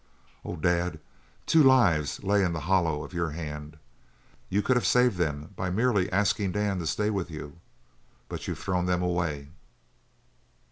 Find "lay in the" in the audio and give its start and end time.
2.23-2.61